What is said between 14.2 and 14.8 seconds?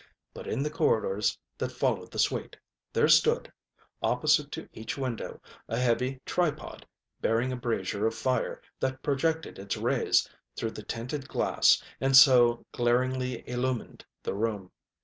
the room.